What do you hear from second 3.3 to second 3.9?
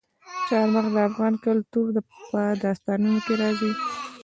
راځي.